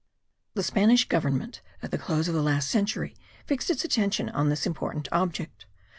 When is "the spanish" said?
0.55-1.07